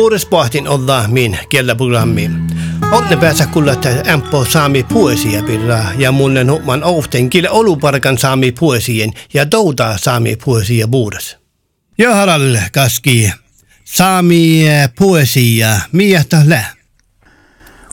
Puures 0.00 0.26
pohtin 0.26 0.68
olla 0.68 1.04
min 1.08 1.38
kielläprogrammi. 1.48 2.30
Onne 2.92 3.16
pääsä 3.16 3.46
kuulla, 3.46 3.72
että 3.72 3.88
ämpö 4.08 4.44
saami 4.48 4.82
poesia 4.92 5.42
pirra 5.42 5.78
ja 5.98 6.12
munnen 6.12 6.50
huoman 6.50 6.84
often 6.84 7.30
kielä 7.30 7.50
oluparkan 7.50 8.18
saami 8.18 8.52
poesien 8.52 9.12
ja 9.34 9.50
douta 9.50 9.96
saami 9.96 10.36
poesia 10.44 10.88
puures. 10.88 11.38
Ja 11.98 12.10
kaski 12.72 13.32
saami 13.84 14.64
poesia 14.98 15.68
miehtä 15.92 16.42
lä. 16.46 16.64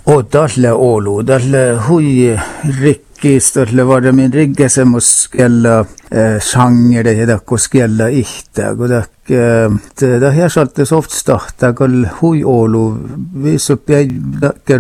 O 0.06 0.24
tälle 0.24 0.72
olu, 0.72 1.24
tälle 1.24 1.74
hui 1.88 2.40
rik 2.82 3.07
kiistolle 3.22 3.84
var 3.88 4.02
det 4.02 4.14
min 4.16 4.34
rigge 4.34 4.70
se 4.70 4.86
muskella 4.86 5.80
eh, 6.12 6.40
genre 6.42 7.14
ja 7.14 7.40
kuskella 7.40 8.08
ihtä 8.08 8.76
kun 8.78 8.90
det 8.90 10.20
det 10.20 10.32
här 10.32 10.50
sålt 10.50 10.88
så 10.88 10.98
ofta 10.98 11.16
starta 11.16 11.74
kol 11.74 12.06
hui 12.22 12.44
olu 12.44 12.98
vi 13.34 13.60
så 13.60 13.78
pjäj 13.78 14.10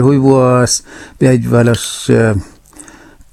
hui 0.01 0.21
vuos 0.21 0.83
pjäj 1.19 1.47
välas 1.51 2.07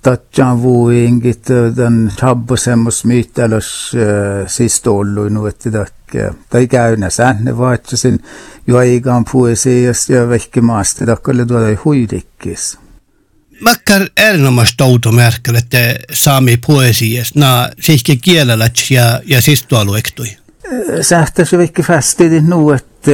tatjan 0.02 0.62
vuingit 0.62 1.48
den 1.77 2.12
tabbosemmos 2.16 3.05
myyttälos 3.05 3.96
sist 4.46 4.86
ollu 4.86 5.28
nu 5.28 5.46
että 5.46 5.70
det 5.70 5.92
tai 6.50 6.66
käynä 6.66 7.10
sänne 7.10 7.58
vaatsasin 7.58 8.22
juaigaan 8.66 9.24
poesiasta 9.32 10.12
ja 10.12 10.28
vehkimaasta 10.28 11.06
takkalle 11.06 11.46
tuoda 11.46 11.77
huidikkis. 11.84 12.83
Makkar 13.60 14.02
erinomaista 14.16 14.84
automerkki, 14.84 15.56
että 15.56 15.94
saami 16.12 16.56
poesias, 16.66 17.34
na 17.34 17.69
sihke 17.80 18.16
kielellä 18.16 18.70
ja, 18.91 19.20
ja 19.24 19.41
sistualuektui. 19.41 20.27
Sähtäisi 21.00 21.58
vaikka 21.58 21.83
fästidi 21.83 22.41
nu, 22.41 22.70
että 22.70 23.11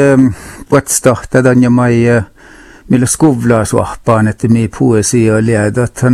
puolestahta 0.68 1.42
tämän 1.42 1.62
ja 1.62 1.70
mai, 1.70 2.04
millä 2.88 3.06
skuvlaa 3.06 3.64
suahpaan, 3.64 4.28
että 4.28 4.48
mi 4.48 4.68
poesia 4.78 5.44
liedä, 5.44 5.84
että 5.84 6.06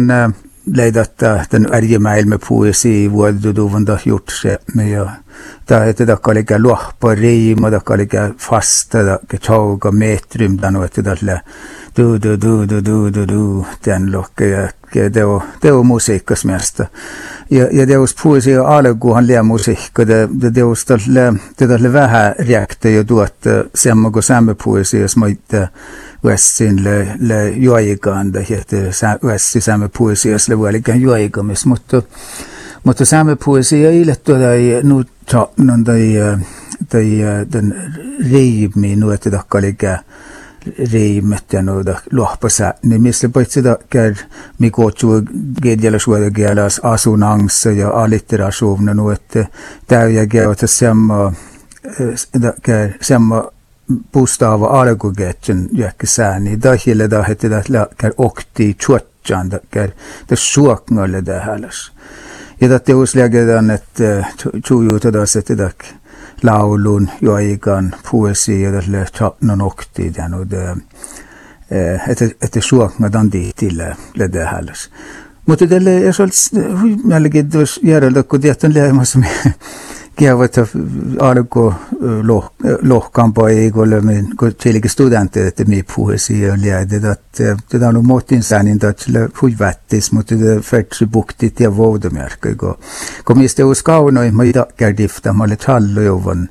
leida, 0.74 1.00
että 1.00 1.46
den 1.52 1.66
ärje 1.74 1.98
maailma 1.98 2.38
poesi 2.48 3.12
vuododovan 3.12 3.86
da 3.86 3.98
hjortse 4.06 4.58
med 4.74 5.06
da 5.68 5.80
hette 5.80 6.06
da 6.06 6.16
kalika 6.16 6.58
lohpa 6.58 7.14
rim 7.14 7.64
och 7.64 7.70
da 7.70 7.80
kalika 7.80 8.30
fasta 8.38 9.02
da 9.02 9.18
tjauga 9.40 9.90
metrum 9.90 10.56
da 10.56 10.70
no 10.70 10.82
hette 10.82 11.02
da 11.02 11.16
le 11.20 11.40
du 11.96 12.18
du 12.18 12.36
du 12.36 12.66
du 12.66 12.80
du 12.80 13.10
du 13.10 13.26
du 13.26 13.64
den 13.84 14.10
lokka 14.10 14.44
ja 14.44 14.68
det 15.08 15.24
var 15.24 15.42
det 15.62 15.72
var 15.72 15.82
musiikkas 15.84 16.44
mesta 16.44 16.86
ja 17.50 17.68
ja 17.72 17.86
det 17.86 17.98
var 17.98 18.12
poesi 18.22 18.54
alkuhan 18.54 19.26
le 19.26 19.42
musiikka 19.42 20.04
det 20.04 20.28
det 20.32 20.54
det 20.54 20.64
var 20.64 21.38
det 21.58 21.66
det 21.82 21.92
vähä 21.92 22.34
reakte 22.38 22.90
ja 22.90 23.04
tuot 23.04 23.46
semma 23.74 24.02
kuin 24.02 24.02
nagu 24.02 24.22
sämme 24.22 24.54
poesi 24.54 25.00
jos 25.00 25.16
mä 25.16 25.26
Westin 26.26 26.84
le 26.84 27.06
le 27.20 27.50
juoikaan 27.50 28.32
da 28.32 28.40
hette 28.50 28.90
Westi 29.24 29.60
sämme 29.60 29.88
poesias 29.98 30.48
le 30.48 30.58
vuolikään 30.58 31.00
juoikamis 31.00 31.66
mutta 31.66 32.02
mutta 32.84 33.04
sämme 33.04 33.36
poesia 33.44 33.90
ile 33.90 34.16
tuoda 34.16 34.48
nu 34.82 35.04
non 35.56 35.84
tai 35.84 36.14
tai 36.88 37.06
den 37.52 37.92
riimi 38.30 38.96
nu 38.96 39.10
että 39.10 39.30
takkalikään 39.30 39.98
riimet 40.92 41.52
ja 41.52 41.62
noida 41.62 42.00
lohpasa, 42.12 42.74
niin 42.82 43.02
missä 43.02 43.28
paitsi 43.28 43.60
kär 43.90 44.14
mi 44.58 44.70
kutsu 44.70 45.08
gedjällä 45.62 45.98
suoda 45.98 46.30
gielas 46.30 46.80
asunangsa 46.82 47.70
ja 47.70 47.90
alliterationen 47.90 48.96
nu 48.96 49.10
että 49.10 49.46
täyjä 49.86 50.26
geota 50.26 50.66
semma 50.66 51.32
kär 52.62 52.90
semma 53.00 53.55
pustaava 54.12 54.66
alkugetjun 54.66 55.68
jäkkisään, 55.72 56.44
niin 56.44 56.62
dahille 56.62 57.10
dahette 57.10 57.48
tällä 57.48 57.86
kär 57.98 58.12
okti 58.16 58.74
chuotjan 58.74 59.50
kär 59.70 59.90
det 60.28 60.38
suoknölle 60.38 61.22
det 61.26 61.40
hälas. 61.40 61.92
Ja 62.60 62.68
tätä 62.68 62.96
uuslägedän, 62.96 63.70
että 63.70 64.18
eh, 64.18 64.26
chujuuta 64.66 65.12
taas, 65.12 65.36
eh, 65.36 65.40
että 65.40 65.56
tak 65.56 65.76
laulun 66.42 67.10
jo 67.20 67.34
aikaan 67.34 67.94
poesia 68.10 68.72
tälle 68.72 69.06
chapnon 69.14 69.62
okti 69.62 70.14
den 70.14 70.34
och 70.34 70.50
det 70.50 70.76
että 72.42 72.60
suokna 72.60 73.12
dan 73.12 73.32
dihtille 73.32 73.96
le 74.14 74.32
det 74.32 74.44
hälas. 74.44 74.90
Mutta 75.46 75.66
tälle, 75.66 76.00
jos 76.00 76.20
olisi, 76.20 76.56
melkein 77.04 77.50
tuossa 77.50 77.80
järjeltä, 77.84 78.22
kun 78.22 78.40
tietyn 78.40 78.74
alko 81.20 81.74
lohkampa 82.82 83.48
ei 83.48 83.72
ole 83.74 84.00
min 84.00 84.36
kun 84.36 84.54
tillike 84.54 84.88
studenter 84.88 85.46
että 85.46 85.64
mi 85.64 85.82
poesia 85.82 86.52
och 86.52 86.58
lärde 86.58 87.10
att 87.10 87.32
det 87.70 87.74
är 87.74 87.92
nog 87.92 88.04
motin 88.04 88.42
sanin 88.42 88.86
att 88.86 89.08
le 89.08 89.28
huivattis 89.42 90.12
mutta 90.12 90.34
det 90.34 90.62
färtsi 90.62 91.06
buktit 91.06 91.60
ja 91.60 91.70
vårdemärke 91.70 92.54
go 92.54 92.76
komiste 93.24 93.64
us 93.64 93.82
kaunoi 93.82 94.30
mai 94.30 94.52
da 94.52 94.66
gerdifta 94.78 95.32
malle 95.32 95.56
challo 95.56 96.02
jovan 96.02 96.48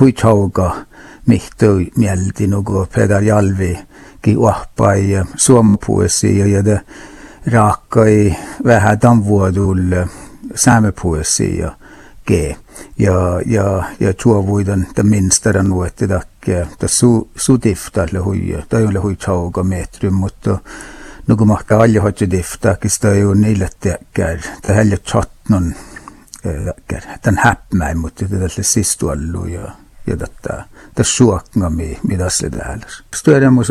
huichauga 0.00 0.72
mihtoi 1.24 1.90
mielti 1.96 2.46
nugo 2.46 2.86
pedar 2.94 3.22
jalvi 3.22 3.78
ki 4.22 4.36
uahpai 4.36 5.24
suomapoesia 5.36 6.46
ja 6.46 6.64
det 6.64 6.80
raakai 7.52 8.36
vähän 8.64 8.98
tämän 8.98 9.24
vuodulle 9.24 10.08
saamepoesia 10.54 11.72
ge 12.28 12.56
ja 12.98 13.40
ja 13.46 13.84
ja 14.00 14.12
tuovuidan 14.22 14.86
ta 14.94 15.02
minstara 15.02 15.62
nuotti 15.62 16.08
takke 16.08 16.66
ta 16.78 16.88
su 16.88 17.30
sudiftalle 17.36 18.18
huija 18.18 18.62
ta 18.68 18.78
ei 18.78 18.86
ole 18.86 18.98
hui 18.98 19.16
chauga 19.16 19.62
metri 19.62 20.10
mutta 20.10 20.58
nuku 21.26 21.44
mahka 21.44 21.80
alja 21.80 22.02
hotju 22.02 22.30
difta 22.30 22.76
kista 22.76 23.12
ei 23.12 23.24
ole 23.24 23.40
niille 23.40 23.68
tekkär 23.80 24.38
ta 24.62 24.72
helja 24.72 24.96
chatnon 24.96 25.74
tekkär 26.42 27.02
tän 27.22 27.40
häpmäin 27.44 27.98
mutta 27.98 28.28
tälle 28.28 28.62
sistuallu 28.62 29.46
ja 29.46 29.70
ja 30.06 30.16
tätä 30.16 30.64
ta 30.94 31.04
suokngami 31.04 31.98
midasle 32.08 32.50
täällä. 32.50 32.86
Stueriamus 33.14 33.70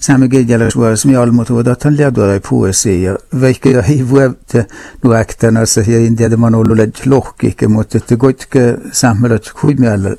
samegedjäläs 0.00 0.76
vare 0.76 0.96
som 0.96 1.12
jag 1.12 1.22
almutuvadathan 1.22 1.96
liadora 1.96 2.40
poesia 2.40 3.16
väikö 3.40 3.70
jag 3.70 3.82
hivuävte 3.82 4.66
nu 5.02 5.14
aktanassa 5.14 5.80
ja 5.80 5.98
indiade 5.98 6.36
man 6.36 6.54
ollulle 6.54 6.90
lohkike 7.04 7.68
mutta 7.68 7.98
että 7.98 8.16
koitke 8.16 8.76
sammelut 8.92 9.52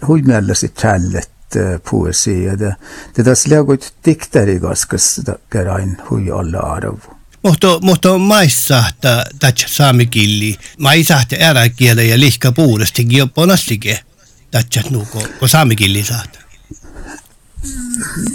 huimiallasi 0.07 0.69
tället 0.69 1.29
poesia 1.91 2.53
ja 2.53 2.75
tätä 3.13 3.31
liagoit 3.45 3.93
diktari 4.05 4.59
kaskas 4.59 5.21
kerain 5.49 5.97
hui 6.09 6.31
alla 6.31 6.59
arvu. 6.59 7.01
Mutta, 7.43 7.79
mutta 7.81 8.17
maissahta 8.17 9.25
tätä 9.39 9.63
saamikilli, 9.67 10.57
maissahta 10.77 11.35
äräkielä 11.41 12.01
ja 12.01 12.19
lihka 12.19 12.51
puudestikin 12.51 13.17
jo 13.17 13.27
ponastikin 13.27 13.97
tätä 14.51 14.81
nuko, 14.89 15.23
kun 15.39 15.49
saamikilli 15.49 16.03
sahta. 16.03 16.40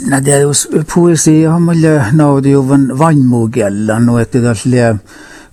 Na 0.06 0.20
det 0.20 0.32
är 0.32 0.84
poesi 0.94 1.44
har 1.44 1.58
man 1.58 1.76
ju 1.76 2.00
nåd 2.12 2.46
ju 2.46 2.62
van 2.62 2.98
vanmugellan 2.98 4.08
och 4.08 4.20
että 4.20 4.40
tälle 4.40 4.98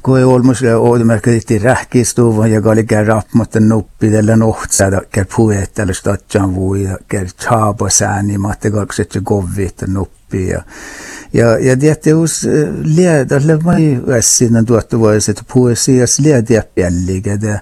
kun 0.03 0.17
ei 0.17 0.23
olmus 0.23 0.63
oudemärkisesti 0.63 1.59
rähkistuva 1.59 2.47
ja 2.47 2.61
oli 2.65 2.85
rap 3.05 3.33
mutta 3.33 3.59
nuppi 3.59 4.11
tällä 4.11 4.35
nohtsa 4.35 5.01
ker 5.11 5.25
puet 5.35 5.73
tällä 5.73 5.93
statjan 5.93 6.55
vui 6.55 6.83
ja 6.83 6.97
ker 7.07 7.27
chabo 7.27 7.89
sääni 7.89 8.37
matte 8.37 8.71
kakset 8.71 9.17
govit 9.23 9.81
nuppi 9.87 10.22
Ja, 10.33 10.63
Ja, 11.35 11.59
ja 11.59 11.75
Diateus 11.75 12.43
lär, 12.83 13.25
da 13.25 13.39
lär 13.39 13.61
man 13.61 13.81
ju 13.83 14.01
resten 14.05 14.55
ändå 14.55 14.75
att 14.75 14.89
det 14.89 14.97
var 14.97 15.29
ett 15.29 15.47
poesi, 15.47 15.99
jag 15.99 16.09
lär 16.19 16.41
det 16.41 16.75
bälliga 16.75 17.35
det. 17.35 17.61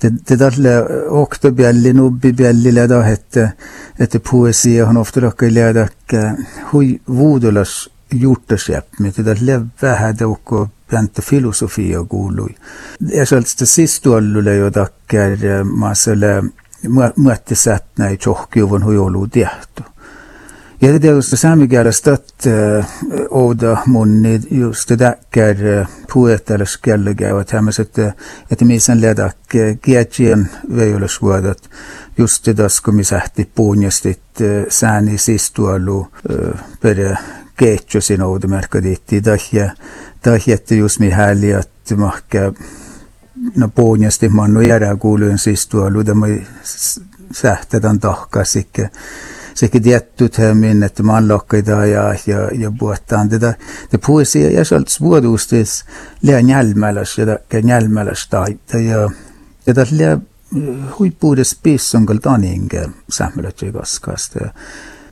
Det 0.00 0.36
där 0.36 0.50
lär 0.50 1.08
också 1.08 1.50
bällig, 1.50 1.94
nubbi 1.94 2.32
bällig 2.32 2.72
lär 2.72 2.88
det 2.88 3.02
hette, 3.02 3.52
hette 3.98 4.18
poesi, 4.18 4.80
han 4.80 4.96
ofta 4.96 5.20
råkar 5.20 5.50
lär 5.50 5.72
det 5.72 5.88
eh, 6.12 6.32
hur 6.72 6.98
vodolas 7.04 7.88
hjorteskepp, 8.10 8.86
men 8.98 9.12
det 9.16 9.22
där 9.22 9.36
lär 9.36 9.68
vähäde 9.80 10.24
och 10.24 10.68
bänte 10.90 11.22
filosofi 11.22 11.96
och 11.96 12.10
guloj. 12.10 12.56
Jag 12.98 13.28
självs 13.28 13.54
till 13.54 13.66
sist 13.66 14.02
då 14.02 14.20
lär 14.20 14.52
jag 14.52 14.72
dackar, 14.72 15.44
eh, 15.44 15.64
man 15.64 15.96
skulle 15.96 16.44
mötte 17.14 17.56
sätt 17.56 17.86
när 17.94 18.10
jag 18.10 18.20
tjockjuvon 18.20 18.82
hur 18.82 18.94
jag 18.94 19.12
låg 19.12 19.28
det. 19.28 19.50
Ja, 20.82 20.88
det 20.88 20.96
är 20.96 20.98
dels 20.98 21.40
samlingar 21.40 21.84
har 21.84 21.92
stött 21.92 22.46
eh, 22.46 22.84
Oda 23.30 23.82
Munni, 23.86 24.42
just 24.50 24.88
det 24.88 24.96
där 24.96 25.78
eh, 25.78 25.86
poeter 26.08 26.64
skellige, 26.64 27.32
och 27.32 27.46
tämmes 27.46 27.78
eh, 27.80 27.86
ett, 28.06 28.14
ett 28.48 28.60
misen 28.60 29.00
ledak, 29.00 29.36
kietsien 29.84 30.48
veilusvuodet, 30.62 31.68
just 32.16 32.44
det 32.44 32.52
där 32.52 32.68
skummi 32.68 33.04
sähti 33.04 33.44
puunjastit 33.54 34.40
sääni 34.68 35.18
sistualu 35.18 36.06
pere 36.80 37.18
kietsusin 37.58 38.22
Oda 38.22 38.48
merkadiitti, 38.48 39.22
tahja, 39.22 39.70
tahjette 40.22 40.74
just 40.74 40.98
mihäli, 40.98 41.54
att 41.54 41.90
mahkä 41.96 42.52
no 43.56 43.68
puunjasti 43.68 44.28
mannu 44.28 44.60
järä 44.60 44.96
kuulujen 44.96 45.38
sistualu, 45.38 46.04
tämä 46.04 46.26
sähtetän 47.32 48.00
tahkasikke. 48.00 48.90
Sekin 49.60 49.82
tietty 49.82 50.30
min, 50.54 50.82
että 50.82 51.02
maanlokkaita 51.02 51.70
ja, 51.70 52.14
ja, 52.26 52.48
ja 52.52 52.72
puhutaan. 52.78 53.28
Tätä, 53.28 53.54
te 53.90 53.98
poesia 54.06 54.50
ja 54.50 54.64
sieltä 54.64 54.90
vuoduustis 55.00 55.84
liian 56.22 56.48
jälmäläs 56.48 57.18
ja 57.18 57.26
jälmäläs 57.64 58.28
taita 58.28 58.78
ja 58.78 59.10
tätä 59.64 59.86
liian 59.90 60.22
huippuudes 60.98 61.58
pisson 61.62 62.06
kalta 62.06 62.30
aninge 62.30 62.88
sähmälät 63.10 63.62
ja 63.62 63.72
kaskasta. 63.72 64.38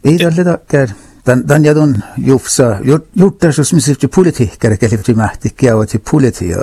Ei 0.05 0.19
tällä 0.19 0.59
käy 0.69 0.89
Dan, 1.29 1.49
dan 1.49 1.65
ja 1.65 1.75
don 1.79 1.95
jufsa, 2.17 2.77
juttas 3.17 3.59
jos 3.59 3.73
missä 3.73 3.95
politiikkari 4.15 4.79
kelifti 4.79 5.15
mähti 5.15 5.51
kiauti 5.57 5.99
politia, 6.11 6.57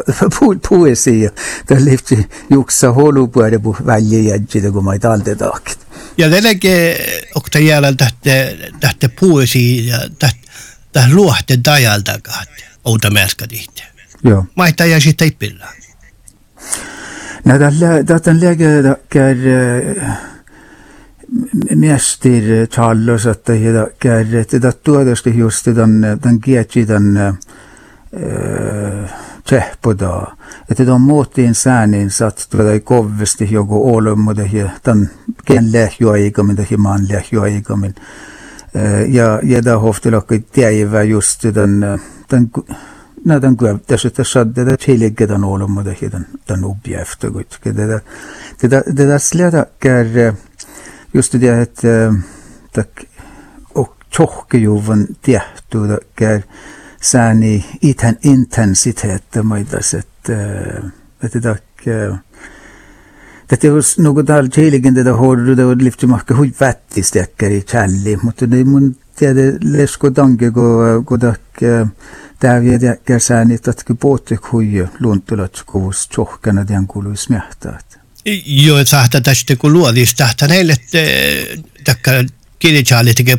poesia, 0.70 1.30
dan 1.70 1.86
lifti 1.86 2.28
juksa 2.50 2.92
holupuade 2.92 3.60
bu 3.60 3.76
välje 3.86 4.20
jädjide 4.20 4.72
kun 4.72 4.84
mai 4.84 5.00
talde 5.00 5.36
taakit. 5.36 5.80
Ja 6.18 6.32
delege 6.32 6.98
okta 7.36 7.60
jäljellä 7.60 7.94
tähte, 7.98 8.58
tähte 8.80 9.08
poesia 9.08 9.98
ja 9.98 10.10
tähte, 10.20 10.40
tähte 10.94 11.14
luohte 11.14 11.60
dajalta 11.66 12.20
kahte, 12.24 12.64
outa 12.86 13.10
mäskadihte. 13.10 13.84
Joo. 14.24 14.46
Maita 14.56 14.86
ja 14.86 15.00
sitten 15.00 15.28
ippillä. 15.28 15.68
No, 17.46 17.60
tällä, 17.60 18.04
tätä 18.06 18.34
miestir 21.76 22.54
eh, 22.54 22.68
tallos, 22.68 23.26
että 23.26 23.54
heitä 23.54 23.88
kärret, 24.00 24.54
että 24.54 24.72
tuodosti 24.72 25.38
just 25.38 25.66
tämän, 25.76 26.20
tämän 26.22 26.40
kietsi 26.40 26.86
tämän 26.86 27.38
tsehpoda. 29.44 30.36
Että 30.70 30.86
de 30.86 30.98
muuttiin 30.98 31.56
sääniin 31.56 32.10
sattua 32.10 32.64
tai 32.64 32.80
kovasti 32.80 33.48
joku 33.52 33.96
olemme 33.96 34.34
tämän 34.84 35.10
ken 35.46 35.72
lähjoaikamin 35.74 36.56
tai 36.56 36.78
maan 36.78 37.08
lähjoaikamin. 37.10 37.96
Eh, 38.76 39.14
ja, 39.14 39.40
ja 39.44 39.62
tämä 39.62 39.78
hoftilakki 39.78 40.40
tiedä 40.40 41.04
just 41.04 41.44
den 41.44 41.84
eh,...... 41.84 42.00
den 42.32 42.52
när 43.26 43.40
den 43.40 43.56
glömdes 43.56 44.06
att 44.06 44.16
det 44.16 44.24
skedde 44.24 44.66
det 44.66 44.78
tillägget 44.78 45.30
den 45.30 45.44
ålen 45.44 45.78
och 45.78 45.84
det 45.84 46.12
den, 46.12 46.26
den 46.48 46.64
uppgiften. 46.64 47.44
Det 47.64 47.86
där, 47.86 48.02
det 48.60 48.68
där, 48.68 48.84
det 48.86 49.06
där 49.06 49.20
slädakar 49.20 50.36
Just 51.16 51.32
det 51.32 51.40
studeerat 51.40 51.82
tak 52.74 53.04
tohkejuvun 54.18 55.08
tiehtuuda 55.22 55.98
det 56.20 56.44
sääni 57.02 57.66
ithän 57.82 58.18
intensiteettä 58.24 59.44
maitas, 59.44 59.94
että 59.94 60.34
että 61.24 61.42
tak 61.42 61.64
Det 63.50 63.64
är 63.64 64.02
något 64.02 64.30
eh, 64.30 64.36
alltiligen 64.36 64.94
eh, 64.94 64.96
det 64.96 65.04
där 65.04 65.12
hårdu 65.12 65.56
det 65.56 65.66
och 65.66 65.78
lyfte 65.78 66.08
marka 66.08 66.34
hur 66.34 66.52
vettigt 66.60 67.06
stäcker 67.06 67.50
i 67.50 67.62
källi 67.62 68.18
mot 68.22 68.38
det 68.38 68.66
mun 68.66 68.96
det 69.20 69.26
är 69.26 69.60
läsko 69.60 70.12
tanke 70.12 70.50
go 70.50 71.02
go 71.02 71.18
dak 71.18 71.60
där 72.40 72.60
vi 72.60 72.78
det 72.78 73.06
kan 73.06 73.20
säga 73.20 73.42
att 73.42 73.86
det 73.88 73.94
båt 73.94 74.32
hur 74.32 74.88
lunt 74.98 75.32
och 75.32 75.38
lats 75.38 75.62
kovs 75.62 76.08
tjockana 76.10 76.64
den 76.64 76.88
kulu 76.88 77.16
smärtat. 77.16 78.05
Joo, 78.46 78.86
sahta 78.86 79.22
tästä 79.22 79.56
kun 79.56 79.74
luodis 79.74 80.14
tahta 80.14 80.48
näille, 80.48 80.76
takka 81.84 82.12
kirjaali 82.60 83.14
tekee 83.14 83.38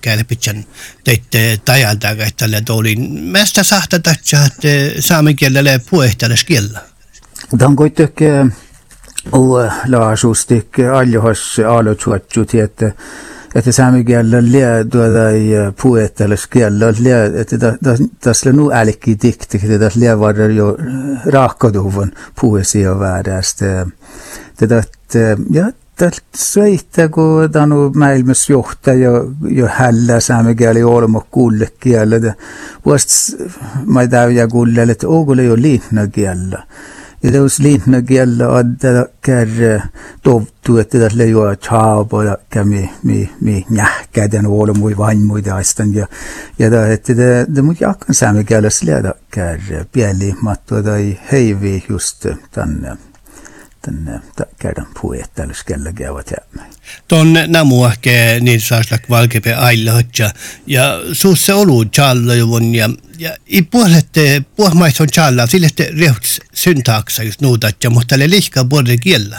käydä 0.00 0.24
pitkän 0.24 0.64
teitte 1.04 1.60
tajalta, 1.64 2.08
tälle 2.36 2.60
tuolin. 2.60 3.12
Mästä 3.22 3.62
sahta 3.62 3.98
tästä, 3.98 4.50
saamen 5.00 5.36
kielelle 5.36 5.80
puhe 5.90 6.12
tällä 6.18 6.36
kielellä. 6.46 6.80
Dan 7.58 7.76
kuitenkin 7.76 8.52
och 9.32 9.72
laasuustik 9.86 10.78
aljohas 10.94 11.60
että 13.54 13.72
että 13.72 13.72
saamen 13.72 14.04
kielellä 14.04 14.42
lie 14.52 14.84
tuoda 14.90 15.20
puhe 15.82 16.08
tällä 16.08 16.36
kielellä, 16.50 16.94
lie, 17.00 17.26
että 17.40 17.56
tässä 18.20 18.52
nu 18.52 18.70
älkki 18.72 19.16
dikti, 19.22 19.60
että 19.64 19.78
tässä 19.78 20.00
lie 20.00 20.20
varre 20.20 20.52
jo 20.52 20.76
raakkaduvan 21.26 22.12
puhesia 22.40 22.98
väärästä. 22.98 23.86
Tätä, 24.56 24.82
ja 25.50 25.72
Sveitä, 26.34 27.08
kun 27.08 27.50
tanu 27.52 27.90
maailmassa 27.94 28.52
johtaa 28.52 28.94
jo, 28.94 29.32
jo 29.48 29.68
hällä 29.72 30.20
saamen 30.20 30.56
kieli 30.56 30.82
olema 30.82 31.26
kuulle 31.30 31.68
kielellä. 31.80 32.34
Vast 32.86 33.08
mä 33.86 34.06
täyjä 34.06 34.48
kuulle, 34.48 34.82
että 34.82 35.08
onko 35.08 35.34
jo 35.34 35.56
liitna 35.56 36.06
kielellä. 36.06 36.62
Liitna 37.58 38.02
kielellä, 38.02 38.60
että 38.60 39.06
kär 39.20 39.48
tovtu, 40.22 40.78
että 40.78 40.98
tässä 40.98 41.24
jo 41.24 41.56
chaabo 41.56 42.22
ja 42.22 42.38
kämi 42.50 42.90
mi 43.02 43.30
mi 43.40 43.66
nähkä 43.70 44.30
den 44.30 44.46
olema 44.46 44.96
vaimui 44.96 45.44
daistan 45.44 45.94
ja 45.94 46.06
ja 46.58 46.70
da 46.70 46.86
että 46.86 47.16
det 47.16 47.46
det 47.54 47.62
mut 47.62 47.80
jakkan 47.80 48.14
saamen 48.14 48.46
kielessä 48.46 48.86
leda 48.86 49.14
kär 49.30 49.60
pieli 49.92 50.34
matto 50.40 50.82
tai 50.82 51.18
heivi 51.32 51.84
just 51.88 52.26
tänne 52.50 52.96
den 53.86 54.22
käydään 54.58 54.86
puhujattelu 55.00 55.54
skellä 55.54 55.92
käyvät 55.92 56.26
jäämään. 56.30 56.72
Tuon 57.08 57.34
namuahke 57.46 58.38
niin 58.40 58.60
saaslak 58.60 59.10
valkepe 59.10 59.54
aillohja 59.54 60.30
ja 60.66 61.00
suussa 61.12 61.54
olu 61.54 61.84
challajuvun 61.84 62.74
ja 62.74 62.90
ja 63.22 63.36
i 63.46 63.62
puolet 63.62 64.08
puhmais 64.56 65.00
on 65.00 65.06
challa 65.06 65.46
sille 65.46 65.68
te 65.76 65.88
rehuts 66.00 66.40
syntaaksa 66.52 67.22
just 67.22 67.40
nuudat 67.40 67.84
ja 67.84 67.90
mutta 67.90 68.18
le 68.18 68.30
lihka 68.30 68.64
både 68.64 68.96
kiellä. 68.96 69.38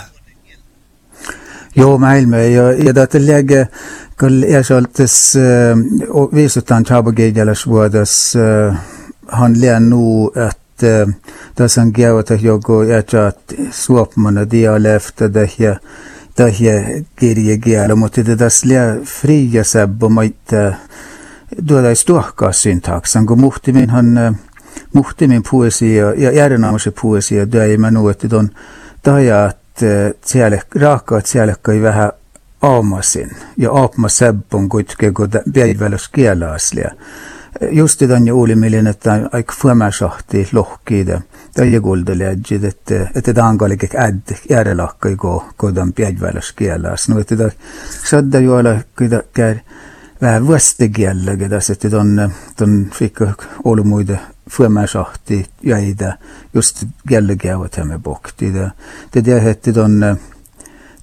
Joo, 1.76 1.98
maailma 1.98 2.38
ja 2.38 2.72
ja 2.72 2.94
tätä 2.94 3.20
läge 3.28 3.68
kall 4.16 4.44
ersaltes 4.44 5.34
viisutaan 6.36 6.84
chabagejalas 6.84 7.68
vuodas 7.68 8.34
han 9.28 9.62
lää 9.62 9.80
nu 9.80 10.32
att 10.48 10.64
tässä 11.56 11.82
on 11.82 11.94
käytä 11.94 12.34
joku 12.34 12.82
jätät 12.82 13.40
suopmana 13.72 14.50
dialefta 14.52 15.30
tähjä 15.30 15.80
tähjä 16.36 17.04
kirjekielä, 17.16 17.96
mutta 17.96 18.22
tässä 18.38 18.68
liä 18.68 18.96
fria 19.04 19.64
säbbä 19.64 20.10
maita 20.10 20.74
tuoda 21.68 21.90
ei 21.90 21.96
stuahkaa 21.96 22.52
syntaksan, 22.52 23.26
kun 23.26 23.40
muhtiminhan 23.40 24.38
muhtimin 24.94 25.44
poesia 25.52 26.14
ja 26.14 26.32
järjenaamisen 26.32 26.94
poesia 27.02 27.52
döimä 27.52 27.92
nu, 27.92 28.10
että 28.10 28.38
on 28.38 28.50
tajat 29.04 29.58
siellä, 30.26 30.62
raakkaat 30.82 31.26
siellä 31.26 31.56
kai 31.62 31.82
vähän 31.82 32.12
aamasin 32.62 33.32
ja 33.58 33.72
aapma 33.72 34.10
säbbon 34.10 34.70
kuitenkin, 34.70 35.14
kun 35.14 35.30
päivällä 35.54 35.98
kielä 36.12 36.58
just 37.72 38.00
det 38.00 38.14
on 38.14 38.28
ju 38.28 38.42
olimillinen, 38.42 38.88
että 38.88 39.30
aika 39.32 39.54
fuomäsahti 39.62 40.50
lohkiida. 40.54 41.22
Tai 41.54 41.80
kuuldeli 41.82 42.26
ädjid, 42.26 42.64
että 42.64 43.10
että 43.16 43.34
tämä 43.34 43.48
on 43.48 43.58
kaikki 43.58 43.98
äd 43.98 44.36
järjelakkai, 44.50 45.16
kun 45.16 45.42
kodan 45.58 45.94
päiväläs 45.94 46.52
kielas. 46.52 47.10
No, 47.10 47.20
että 47.20 47.36
sadda 48.06 48.40
ju 48.40 48.54
olla 48.54 48.70
kyllä 48.96 49.24
käy 49.34 49.56
vähän 50.22 50.48
vastakielä, 50.48 51.32
että 51.32 51.72
että 51.86 51.98
on, 51.98 52.32
on 52.62 52.92
fikka 52.94 53.34
olimuide 53.64 54.20
fuomäsahti 54.50 55.46
jäitä 55.64 56.18
just 56.54 56.84
kielä 57.08 57.36
käyvät 57.36 57.76
hämme 57.76 58.00
bokti. 58.00 58.54
Det 59.14 59.26
det 59.26 59.50
että 59.50 59.84
on 59.84 60.18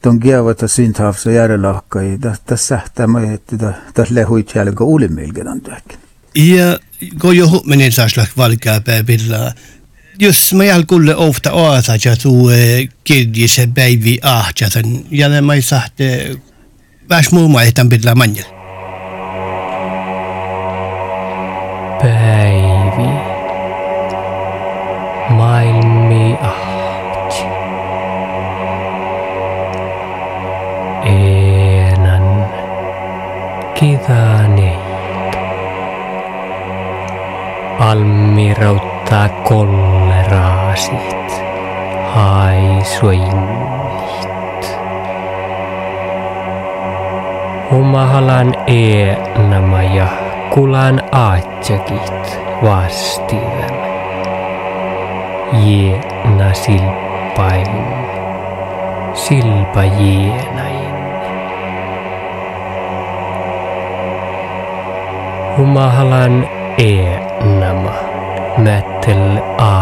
Ton 0.02 0.20
kiavat 0.20 0.58
synthavsa 0.66 1.30
järjelakkai, 1.30 2.18
tässä 2.46 2.66
sähtämä, 2.66 3.32
että 3.32 3.56
tässä 3.94 4.14
lehuit 4.14 4.52
jälkeen 4.54 4.88
olimilkedan 4.88 5.60
työkin. 5.60 5.98
Ja 6.34 6.78
kun 7.20 7.36
jo 7.36 7.48
huominen 7.48 7.92
saaslak 7.92 8.28
valkeapäivillä, 8.36 9.52
jos 10.18 10.54
mä 10.54 10.64
jäl 10.64 10.84
kulle 10.86 11.16
ofta 11.16 11.50
aasa 11.50 11.92
ja 12.04 12.16
tuu 12.16 12.50
kirjise 13.04 13.68
päivi 13.74 14.18
ahjasen, 14.22 15.04
ja 15.10 15.42
mä 15.42 15.60
sahte 15.60 16.36
väs 17.08 17.32
muu 17.32 17.48
maihtan 17.48 17.88
pitää 17.88 18.14
manjel. 18.14 18.59
Päivi. 22.02 23.08
Maailmi 25.30 26.38
ahti. 26.42 27.44
Eenan. 31.04 32.46
Kidani. 33.74 34.78
Almirauttaa 37.78 39.28
kolleraasit, 39.28 41.42
haisuinnit. 42.14 43.60
Omahalan 47.72 48.54
eenama 48.66 49.82
Kulan 50.50 51.00
aatsekit 51.12 52.38
vastivel. 52.62 53.76
Je 55.62 56.00
na 56.36 56.54
silppain, 56.54 57.70
silpa 59.14 59.84
jeenain. 59.84 60.94
Humahalan 65.56 66.46
e 66.78 67.18
nama, 67.60 67.94
mättel 68.58 69.42
a. 69.58 69.79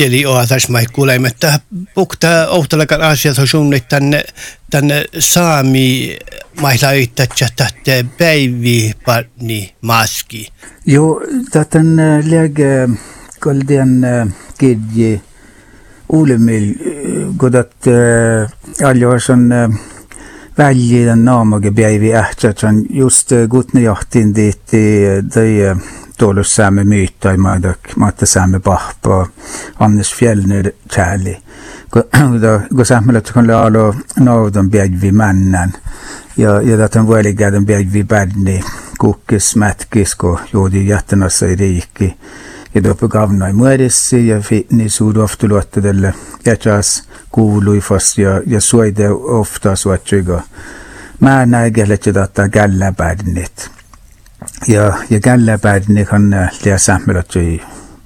Eli 0.00 0.26
oatas 0.26 0.68
mai 0.68 0.86
kuulemme, 0.92 1.28
että 1.28 1.60
pukta 1.94 2.48
ohtalakan 2.48 3.02
asiat 3.02 3.38
on 3.38 3.46
suunnit 3.46 3.88
tänne, 3.88 4.24
tänne 4.70 5.04
saami 5.18 6.18
mailla 6.60 6.92
yhtätsä 6.92 7.48
tähtä 7.56 8.04
päivi 8.18 8.92
parni 9.04 9.74
maski. 9.80 10.48
Jo, 10.86 11.20
täten 11.52 11.96
läge 12.24 12.88
kolden 13.40 14.06
kidji 14.58 15.22
ulemil 16.08 16.74
godat 17.36 17.76
aljoarsan 18.84 19.50
väljiden 20.58 21.24
naamage 21.24 21.70
päivi 21.70 22.14
ähtsatsan 22.14 22.82
just 22.90 23.30
gutne 23.48 23.80
jahtin 23.80 24.34
diitti 24.34 25.02
tuolus 26.18 26.56
saamme 26.56 26.84
myyttai 26.84 27.36
maadak 27.36 27.78
maatta 27.96 28.26
saamme 28.26 28.60
pahpa 28.60 29.26
Annes 29.80 30.14
Fjellner 30.14 30.70
kärli. 30.94 31.38
Kun 31.92 32.86
samhället 32.92 33.30
kun 33.32 33.50
alo 33.50 33.94
naudan 34.20 34.70
päivi 34.70 35.12
männän 35.12 35.72
ja 36.36 36.60
ja 36.62 36.76
täten 36.76 37.06
vuolikäden 37.06 37.66
päivi 37.66 38.04
bärni 38.04 38.64
kukkis 38.98 39.56
mätkis 39.56 40.14
ko 40.14 40.40
juodi 40.52 40.88
jättänassa 40.88 41.46
i 41.46 41.56
riikki 41.56 42.16
ja 42.74 42.84
dopo 42.84 43.08
gavnai 43.08 43.52
muodessi 43.52 44.28
ja 44.28 44.40
fitni 44.40 44.88
suudu 44.88 45.22
ofta 45.22 45.48
luottadelle 45.48 46.14
ja 46.44 46.56
chas 46.56 47.08
kuului 47.30 47.80
fast 47.80 48.18
ja 48.18 48.42
ja 48.46 48.60
suide 48.60 49.10
ofta 49.10 49.76
suatsyga. 49.76 50.42
Mä 51.20 51.46
näin 51.46 51.90
että 51.92 52.12
tätä 52.12 52.48
gälläbärnit. 52.48 53.70
ja, 54.68 54.92
ja 55.10 55.20
jälle 55.26 55.58
päädinenhan 55.58 56.32
äh, 56.34 56.58
tehdä 56.62 56.78
sähmälötyi 56.78 57.62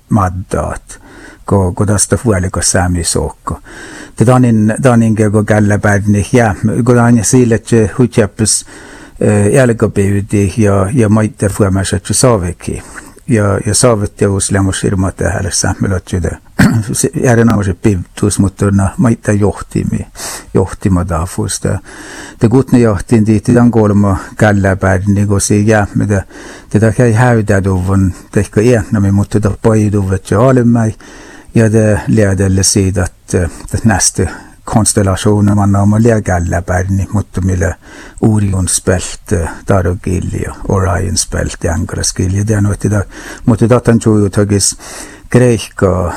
maddaat, 0.09 1.01
kun 1.47 1.75
ko 1.75 1.87
tästä 1.87 2.19
huolikas 2.25 2.71
säämi 2.71 3.05
suokko. 3.05 3.61
Tätä 4.17 4.35
on 4.35 4.43
niin, 4.43 4.75
tämä 4.83 4.93
on 4.93 5.01
niin, 5.01 5.17
kun 5.17 5.47
jälle 5.51 5.79
päädinen 5.79 6.25
jää, 6.33 6.55
kun 6.85 6.99
aina 6.99 7.25
sille, 7.25 7.55
että 7.55 7.77
hutjappis 7.99 8.67
äh, 9.23 9.53
jälkopivyti 9.53 10.55
ja, 10.57 10.91
ja 10.95 11.09
maittar 11.09 11.51
huomasettu 11.59 12.15
saavekin. 12.15 12.83
Ja, 13.29 13.59
ja 13.67 13.75
saavuttavuus 13.75 14.51
lämmusirma 14.51 15.13
tähän 15.13 15.45
sähmelötsyde. 15.51 16.31
Järjenaamuisen 17.25 17.77
pivtuus, 17.77 18.39
mutta 18.39 18.71
na 18.71 18.89
maita 18.97 19.33
johtimi, 19.33 20.07
johtima 20.55 21.05
taafusta. 21.05 21.79
Te 22.39 22.49
kutne 22.49 22.79
johtiin 22.79 23.25
tiitti 23.25 23.55
tämän 23.55 23.71
kolma 23.71 24.17
källäpäin, 24.37 25.03
niin 25.07 25.29
kuin 25.29 25.41
se 25.41 25.57
jäämmetä. 25.57 26.25
Tätä 26.71 26.93
käy 26.93 27.13
häydäduvun, 27.13 28.13
tehkö 28.33 28.63
iänämi, 28.63 29.13
mutta 29.13 29.41
tätä 29.41 29.57
paiduvet 29.63 30.31
jo 30.31 30.43
alemmäi. 30.43 30.93
Ja 31.55 31.73
det 31.73 32.01
leder 32.09 32.65
siitä, 32.65 33.05
että 33.05 33.49
nästa 33.85 34.23
konstellationer 34.69 35.55
man 35.55 35.75
har 35.75 35.87
med 35.87 36.03
lägallabärni 36.03 37.07
mutta 37.13 37.41
millä 37.41 37.75
Orionspält 38.21 39.33
tarogilli 39.67 40.43
ja 40.43 40.55
Orionspält 40.69 41.65
jänkaraskilli. 41.65 42.45
Det 42.45 42.55
är 42.55 42.61
något 42.61 42.91
där 42.91 43.05
mutta 43.45 43.69
datan 43.69 44.01
tror 44.01 44.21
ju 44.21 44.29
tagis 44.29 44.77
greikka 45.31 46.13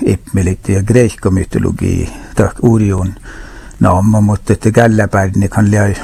ipmilit 0.00 0.68
ja 0.68 0.82
greikka 0.82 1.30
mytologi 1.30 2.10
tak 2.34 2.56
Orion 2.62 3.14
naama, 3.78 4.20
mutta 4.20 4.52
että 4.52 4.70
gälläbärni 4.70 5.48
kan 5.48 5.70
lää 5.70 5.94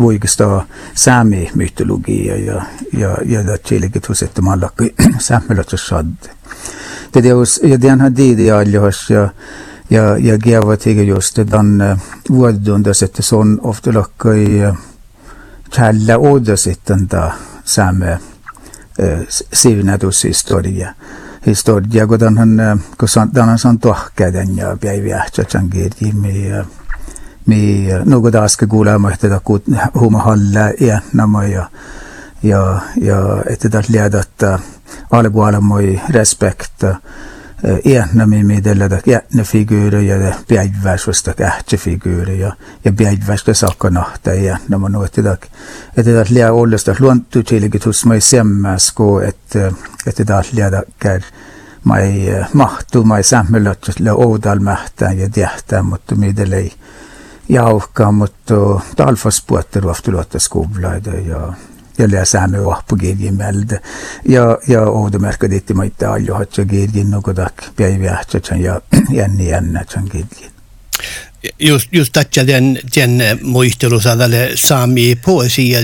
voikista 0.00 0.66
saami 0.94 1.50
mytologia 1.54 2.36
ja 2.36 2.62
ja 2.92 3.16
ja 3.24 3.46
det 3.46 3.58
chilike 3.64 4.00
tuset 4.00 4.40
mallakki 4.40 4.94
sammelat 5.18 5.70
sad. 5.76 6.16
Det 7.12 7.18
är 7.18 7.66
ju 7.66 7.76
den 7.76 8.00
har 8.00 8.10
det 8.10 8.42
ja 9.10 9.28
ja 9.90 10.02
ja, 10.02 10.16
ja 10.18 10.38
geavatiga 10.38 11.02
just 11.02 11.38
dan 11.50 11.98
vuodundas, 12.30 13.02
että 13.02 13.22
se 13.22 13.36
on 13.36 13.58
ofta 13.62 13.94
lakkai 13.94 14.46
källä 15.76 16.18
odas, 16.18 16.66
että 16.66 16.96
saamme 17.64 18.18
siunätushistoria. 19.52 20.94
Historia, 21.46 22.06
kun 22.06 22.36
han, 22.38 22.80
kun 23.00 23.08
han 23.40 23.58
san 23.58 23.78
tohkäden 23.78 24.56
ja 24.56 24.76
päivi 24.80 25.14
ähtsatsan 25.14 25.70
kirji, 25.70 26.12
mi, 26.12 26.50
mi, 27.46 27.86
nuku 28.04 28.30
taaske 28.30 28.66
kuulema, 28.66 29.12
että 29.12 29.40
kun 29.44 29.62
huuma 29.94 30.18
halla 30.18 30.60
ja. 30.80 31.00
Ja, 31.12 31.70
ja, 32.42 32.80
ja 33.00 33.42
että 33.48 33.68
tätä 33.68 33.88
liedät 33.88 34.30
alkualemoi 35.10 36.00
respekta, 37.64 37.88
iännämi 37.90 38.44
midellä 38.44 38.88
jätne 39.06 39.44
figuurer 39.44 40.02
ja 40.02 40.34
päiväisvasta 40.48 41.34
kähtsefiguurer 41.34 42.30
ja. 42.30 42.52
Ja 42.84 42.92
päiväistä 42.92 43.54
saakka 43.54 43.90
nahta 43.90 44.34
ja 44.34 44.58
nämä 44.68 44.88
nuot 44.88 45.18
että 45.18 45.36
että 45.96 46.10
det 46.12 46.30
lää 46.30 46.52
ollesta 46.52 46.94
luontu 47.00 47.42
tilget 47.42 47.86
hos 47.86 48.06
mig 48.06 48.20
semmas 48.20 48.92
ko 48.92 49.20
että 49.20 49.72
että 50.06 50.26
det 50.26 50.52
lää 50.52 50.82
kär 50.98 51.22
mai 51.84 52.26
mahtu 52.52 53.04
mai 53.04 53.22
sammelot 53.22 53.88
lä 53.98 54.14
odal 54.14 54.58
mähtää 54.58 55.12
ja 55.12 55.28
tähtää 55.28 55.82
mutta 55.82 56.14
midellä 56.14 56.56
ei 56.56 56.72
jauhkaa 57.48 58.12
mutta 58.12 58.54
talfas 58.96 59.44
puotter 59.46 59.86
vaftu 59.86 60.12
luotta 60.12 60.38
skuvlaida 60.38 61.10
ja 61.10 61.52
ja 61.98 62.24
saamme 62.24 62.64
vahpu 62.64 62.96
kirjimelde. 62.96 63.80
Ja, 64.28 64.58
ja 64.68 64.80
oudomärkä 64.80 65.50
ditti 65.50 65.74
maitte 65.74 66.06
aljo 66.06 66.34
hatsa 66.34 66.64
kirjin 66.64 67.10
no 67.10 67.22
kodak 67.22 67.54
päivi 67.76 68.08
ahtsatsan 68.08 68.62
ja 68.68 68.80
jänni 69.12 69.50
jännätsan 69.50 70.04
kirjin. 70.04 70.50
Just, 71.58 71.88
just 71.92 72.12
tätä 72.12 72.46
den, 72.46 72.80
den 72.96 73.22
muistelusadalle 73.42 74.50
saami 74.54 75.18
poesia. 75.24 75.78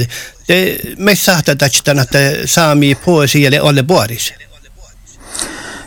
Me 0.99 1.15
sahta 1.15 1.57
tätä, 1.57 2.03
että 2.03 2.19
saami 2.45 2.95
poesia 2.95 3.51
ole 3.63 3.83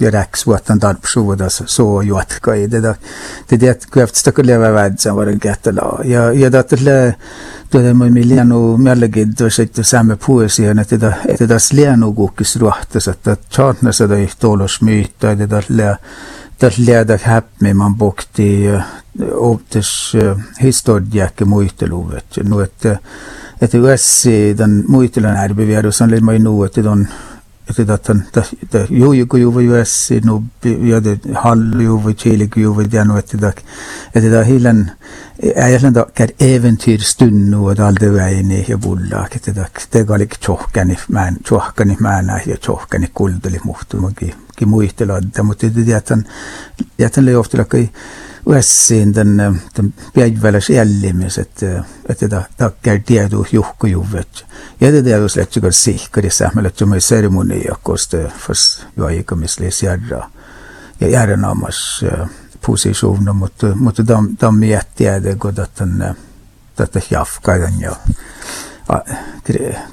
jurēksvotan 0.00 0.80
darbu 0.82 1.08
šūdas 1.08 1.62
sojot, 1.70 2.38
ka 2.44 2.56
ir 2.60 2.70
tad, 2.72 3.02
tad 3.48 3.66
iet 3.66 3.86
kvefts 3.92 4.26
tā, 4.26 4.32
ka 4.36 4.44
lievā 4.44 4.72
vēdzam 4.74 5.16
var 5.16 5.32
gētalā. 5.40 5.88
Ja, 6.08 6.28
ja 6.36 6.50
tā 6.52 6.62
tad 6.68 6.84
lē, 6.84 6.98
tad 7.72 7.88
man 7.96 8.12
mi 8.14 8.24
lienu 8.26 8.76
mjöllegid, 8.76 9.34
då 9.38 9.50
sig 9.50 9.70
det 9.74 9.84
samma 9.84 10.16
poesi, 10.16 10.64
ja 10.64 10.74
det 10.74 10.96
där, 10.96 11.14
det 11.38 11.46
där 11.46 11.58
slänu 11.58 12.10
gokis 12.12 12.56
ruhtas, 12.56 13.08
att 13.08 13.24
det 13.24 13.36
tjatna 13.48 13.92
sig 13.92 14.08
där 14.08 14.18
i 14.18 14.28
tålors 14.38 14.80
myta, 14.80 15.34
det 15.34 15.46
där 15.46 15.64
lä, 15.68 15.96
det 16.58 16.78
lä 16.78 17.04
där 17.04 17.18
häpmi 17.18 17.74
man 17.74 17.96
bokt 17.96 18.38
i 18.38 18.80
optis 19.32 20.14
historijäke 20.58 21.44
muitelovet. 21.44 22.38
Nu 22.42 22.62
ett, 22.62 22.84
ett 23.58 23.74
USC, 23.74 24.24
den 24.56 24.84
muitelan 24.88 25.36
här 25.36 25.52
beverar, 25.52 25.86
och 25.86 25.94
sen 25.94 26.10
lär 26.10 26.20
man 26.20 26.34
ju 26.34 26.42
nu 26.42 26.64
att 26.64 26.74
den 26.74 27.06
Jokin 27.68 27.86
tatan 27.86 28.24
tästä 28.32 28.86
juujuku 28.90 29.36
juuvu 29.36 29.60
juessi 29.60 30.20
nubbi 30.24 30.90
ja 30.90 31.04
de 31.04 31.18
hallu 31.34 31.80
juuvu 31.80 32.12
chiiliku 32.14 32.60
juuvu 32.60 32.80
janu 32.92 33.16
että 33.16 33.38
tak 33.38 33.56
että 34.14 34.30
da 34.30 34.44
hillan 34.44 34.92
äjäsen 35.56 35.94
da 35.94 36.06
kär 36.14 36.28
äventyr 36.42 37.00
stunnu 37.00 37.66
och 37.66 37.80
all 37.80 37.94
det 38.00 38.12
väini 38.12 38.64
ja 38.68 38.78
bulla 38.78 39.26
että 39.34 39.54
tak 39.54 39.82
tegalik 39.90 40.36
tjohkani 40.40 40.96
män 41.08 41.36
tjohkani 41.48 41.96
mänä 42.00 42.40
ja 42.46 42.56
tjohkani 42.56 43.10
kuldeli 43.14 43.60
muhtu 43.64 44.00
muki 44.00 44.34
ki 44.56 44.66
muistelad 44.66 45.42
mutta 45.42 45.66
det 45.74 45.86
jätän 45.86 46.24
jätän 46.98 47.24
leoftelakai 47.24 47.90
uessiin 48.46 49.12
tänne 49.12 49.54
päiväläs 50.14 50.70
jäljimis, 50.70 51.38
että 51.38 51.84
että 52.08 52.44
takkar 52.56 52.98
tiedus 53.06 53.52
juhkujuvet. 53.52 54.44
Ja 54.80 54.92
det 54.92 55.04
där 55.04 55.28
släpps 55.28 55.56
ju 55.56 55.60
går 55.60 55.70
sikkar 55.70 56.26
i 56.26 56.30
samhället 56.30 56.76
som 56.76 56.92
är 56.92 57.00
ceremoni 57.00 57.70
och 57.70 57.82
kost 57.82 58.14
fast 58.38 58.84
jag 58.94 59.14
gick 59.14 59.32
och 59.32 59.38
missles 59.38 59.82
järra. 59.82 60.30
Ja 60.98 61.08
järra 61.08 61.36
namas 61.36 62.04
positioner 62.60 63.32
mot 63.32 63.62
mot 63.62 63.96
de 63.96 64.36
de 64.40 64.62
jättiga 64.62 65.34
god 65.34 65.58
att 65.58 65.76
den 65.76 66.04
detta 66.76 67.00
jafka 67.08 67.58
den 67.58 67.80
ja. 67.80 67.96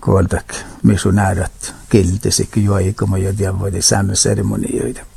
Kuoltak 0.02 0.56
missionäärat 0.82 1.74
kiltisik 1.90 2.58
juoikomo 2.58 3.18
ja 3.18 3.38
diavoidi 3.38 3.82
saamen 3.82 4.16
seremonioita. 4.16 5.13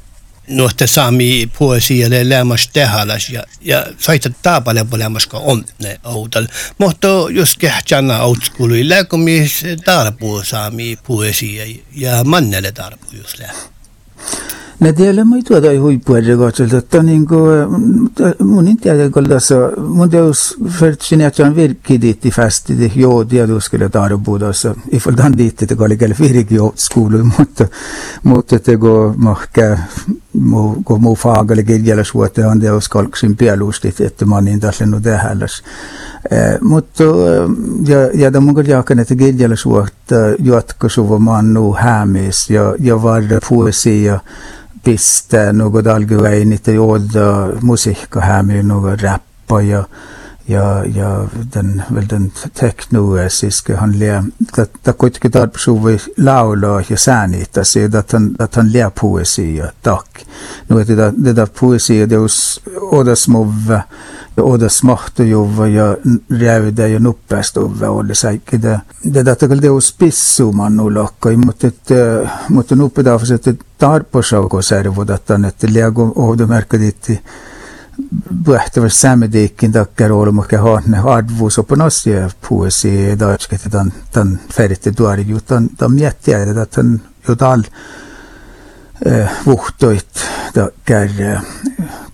nuorten 0.48 0.88
saami 0.88 1.50
puolisijalle 1.58 2.28
lämmäs 2.28 2.68
tehalas 2.72 3.30
ja, 3.30 3.42
ja 3.60 3.86
saita 3.98 4.30
taapale 4.42 4.86
lämmäs 4.96 5.26
ka 5.26 5.38
on 5.38 5.64
ne 5.82 6.00
outal. 6.04 6.46
Mutta 6.78 7.08
jos 7.30 7.56
kehtjana 7.56 8.22
outskului 8.22 8.88
läkumis 8.88 9.62
tarpuu 9.84 10.44
saami 10.44 10.98
puolisia 11.06 11.64
ja 11.94 12.24
mannelle 12.24 12.72
tarpuu 12.72 13.10
jos 13.22 13.38
lä. 13.38 13.50
Mä 14.80 14.92
tiedän, 14.92 15.28
mä 15.28 15.36
tuoda 15.48 15.80
huippuja 15.80 16.36
kotsilta, 16.36 16.76
että 16.76 17.02
niin 17.02 17.26
äh, 18.20 18.34
mun 18.38 18.68
en 18.68 18.76
tiedä, 18.76 19.10
kun 19.10 19.28
tässä, 19.28 19.54
mun 19.88 20.10
teos 20.10 20.56
förtsin, 20.68 21.20
että 21.20 21.46
on 21.46 21.56
virkki 21.56 22.00
diitti 22.00 22.30
fästi, 22.30 22.72
että 22.72 22.98
joo, 23.00 23.24
tiedä, 23.24 23.60
skulle 23.60 23.88
tarpuu 23.88 24.38
tässä, 24.38 24.74
ifall 24.92 25.16
tämän 25.16 25.38
diitti, 25.38 25.64
että 25.64 25.84
oli 25.84 25.96
kyllä 25.96 26.14
virki 26.20 26.54
skoulu, 26.74 27.24
mutta, 27.38 27.66
mutta 28.22 28.56
että 28.56 28.78
kun 28.78 29.14
mä 29.24 29.34
ehkä 29.42 29.78
mu 30.40 30.82
go 30.84 30.98
mu 30.98 31.14
faagalle 31.14 31.62
kirjalla 31.62 32.04
suote 32.04 32.46
on 32.46 32.60
teos 32.60 32.88
kalksin 32.88 33.36
pielustit 33.36 34.00
että 34.00 34.26
mä 34.26 34.40
niin 34.40 34.60
tässä 34.60 34.86
no 34.86 35.00
tehälläs 35.00 35.62
mutta 36.60 37.04
ja 37.86 38.10
ja 38.14 38.32
da 38.32 38.40
mun 38.40 38.54
kyllä 38.54 38.70
jakan 38.70 38.98
että 38.98 39.16
kirjalla 39.16 39.56
suote 39.56 40.36
jatkosuva 40.38 41.18
mannu 41.18 41.72
hämis 41.72 42.50
ja 42.50 42.74
ja 42.78 43.02
varda 43.02 43.38
poesia 43.48 44.20
piste, 44.86 45.52
något 45.52 45.86
algeväin, 45.86 46.52
inte 46.52 46.72
gjorda 46.72 47.50
musik 47.60 48.16
och 48.16 48.22
här 48.22 48.42
med 48.42 48.64
något 48.64 49.02
rappa 49.02 49.62
ja, 49.62 49.84
ja, 50.48 50.84
ja 50.94 51.24
den, 51.54 51.82
väl 51.94 52.06
den 52.10 52.32
teknoesiske, 52.54 53.74
han 53.74 53.98
lär, 53.98 54.22
ta 54.82 54.92
kuitenkin 54.92 55.30
tarpeeksi 55.30 56.12
laulaa 56.18 56.82
ja 56.90 56.98
säännitä 56.98 57.64
se, 57.64 57.84
että 57.84 58.04
hän, 58.12 58.30
että 58.40 58.60
hän 58.60 58.72
lär 58.72 58.90
poesia, 59.00 59.72
tak. 59.82 60.06
No, 60.68 60.78
että 60.78 61.12
tätä 61.24 61.46
poesia, 61.60 62.06
jos 62.06 62.60
odasmuva, 62.80 63.80
ja 64.36 64.42
odasmahtojuva 64.42 65.66
eh, 65.66 65.74
mot 66.04 66.22
räydä 66.40 66.86
ja 66.86 67.00
nuppastuva, 67.00 67.90
odasaikin, 67.90 68.60
tätä 68.60 69.36
det 69.40 69.60
teos 69.60 69.94
pissuman 69.98 70.76
nulakkoi, 70.76 71.36
mutta, 71.36 71.68
mutta 72.48 72.76
nuppedafas, 72.76 73.30
että 73.30 73.54
tarpeeksi 73.78 74.36
on 74.36 74.48
kun 74.48 74.62
särvudat, 74.62 75.30
että 75.48 75.66
lär 75.74 75.92
kun 75.92 76.38
det 76.38 77.00
till... 77.00 77.18
számedékként 78.86 79.76
akár 79.76 80.10
olmok-e 80.10 80.58
hardvúsopanasszja 81.02 82.28
puhasi 82.48 83.14
daatskete 83.18 83.68
tan 83.68 83.92
tan 84.12 84.40
färitte 84.48 84.90
duari 84.98 85.24
jutan 85.28 85.70
tan 85.76 85.92
miettiä 85.92 86.42
että 86.42 86.66
tan 86.66 87.00
jotain 87.28 87.64
vuhtoit 89.46 90.06
ta 90.52 90.70
kär 90.84 91.10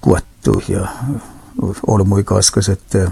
kuottu 0.01 0.63
ja 0.69 0.89
olmui 1.87 2.25
kaskas, 2.25 2.69
että 2.69 3.11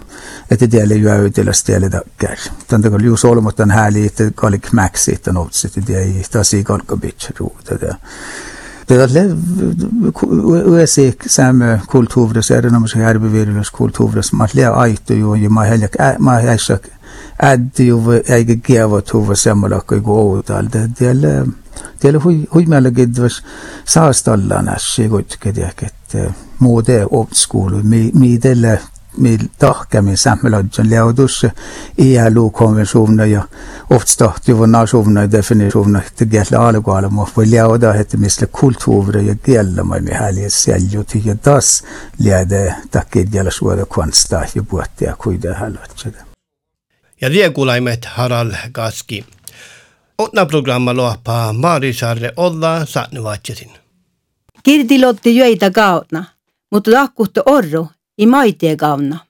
et 0.51 0.61
tielle 0.71 0.95
jäytellä 0.95 1.53
tielle 1.67 1.91
takkär. 1.91 2.39
Tän 2.69 2.83
takar 2.83 3.03
juus 3.03 3.25
olmot 3.25 3.57
tän 3.57 3.71
hääli, 3.71 4.07
että 4.07 4.31
kalik 4.35 4.73
mäksi, 4.73 5.15
että 5.15 5.33
noutsi, 5.33 5.67
että 5.67 5.81
tiei 5.81 6.25
tasi 6.31 6.65
kalkabitsa 6.65 7.31
ruuta. 7.39 7.75
Det 8.91 8.99
at 8.99 9.11
USA 10.67 11.11
samme 11.27 11.81
kulturer, 11.89 12.41
så 12.43 12.57
er 12.57 12.65
det 12.65 12.73
noe 12.75 12.89
som 12.91 13.05
er 13.07 13.21
bevegelses 13.23 13.71
kulturer, 13.71 14.23
som 14.27 14.41
at 14.43 14.55
lea 14.59 14.73
ait 14.83 15.11
jo, 15.15 15.37
jo 15.39 15.51
ma 15.51 15.63
helak, 15.69 15.95
ma 16.19 16.41
helak, 16.43 16.89
ad 17.39 17.79
jo 17.79 18.01
ege 18.19 18.57
gava 18.67 19.01
tova 19.07 19.37
samalak 19.39 19.93
og 19.93 20.03
gå 20.03 20.19
ut 20.39 20.51
all 20.51 20.73
det, 20.73 20.89
det 20.99 21.09
er 21.09 21.47
det 22.03 22.15
er 22.15 22.19
hui, 22.19 22.47
hui 22.51 22.67
melag 22.67 22.99
idvers 22.99 23.45
saastallan 23.87 24.69
assi, 24.69 25.07
gud, 25.07 25.39
gud, 25.41 25.55
gud, 25.55 25.71
gud, 25.79 25.95
gud, 26.11 26.35
gud, 26.61 26.91
gud, 26.91 26.91
gud, 26.91 27.31
gud, 27.47 28.41
gud, 28.43 28.43
gud, 28.43 28.61
gud, 28.67 29.00
tahkemmin 29.59 30.17
sammeladjan 30.17 30.91
leodusse 30.91 31.53
ILO-konventioner 31.99 33.27
ja 33.27 33.43
oftstahti 33.91 34.59
von 34.59 34.73
nationer 34.73 35.33
definitioner 35.33 36.03
te 36.17 36.25
gälla 36.25 36.69
algoala 36.69 37.09
mo 37.09 37.29
voi 37.37 37.51
leoda 37.51 37.93
hette 37.93 38.17
misle 38.17 38.47
kultuure 38.47 39.23
ja 39.23 39.35
gälla 39.35 39.85
mai 39.85 40.01
mi 40.01 40.11
häli 40.11 40.51
seljuti 40.51 41.23
ja 41.25 41.35
das 41.45 41.85
liade 42.19 42.75
takkid 42.91 43.29
gälla 43.33 43.51
suoda 43.51 43.87
kvansta 43.87 44.45
ja 44.55 44.63
puhtia 44.63 45.17
kuida 45.19 45.55
hälvatseda. 45.55 46.25
Ja 47.21 47.29
riekulaimet 47.29 48.05
Harald 48.05 48.55
Gaski. 48.73 49.27
Otna 50.19 50.47
programma 50.47 50.97
lohpaa 50.97 51.53
Maarisarre 51.53 52.33
olla 52.37 52.87
saatnuvatjasin. 52.87 53.71
Kirtilotti 54.63 55.37
jöitä 55.37 55.71
kautna, 55.71 56.25
mutta 56.71 56.91
lahkuhto 56.91 57.43
orru 57.47 57.89
i 58.21 58.27
mai 58.27 58.53
te 58.53 58.75
gauna. 58.77 59.30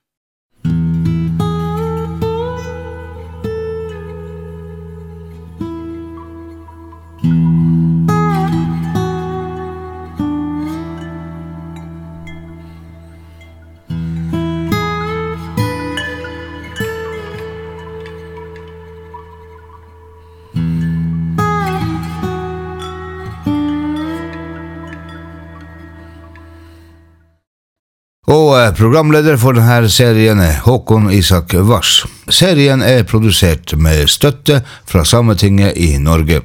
Och 28.31 28.61
eh, 28.61 28.75
programledare 28.75 29.39
för 29.39 29.53
den 29.53 29.63
här 29.63 29.89
serien 29.89 30.41
är 30.41 30.59
Håkon 30.59 31.11
Isak 31.11 31.55
Vars. 31.55 32.07
Serien 32.29 32.83
är 32.83 33.05
producerad 33.05 33.77
med 33.77 34.11
stötte 34.11 34.63
från 34.87 35.07
Sametinget 35.07 35.77
i 35.77 35.99
Norge. 35.99 36.41